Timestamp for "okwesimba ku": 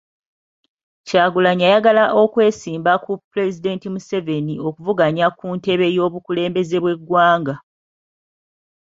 2.21-3.11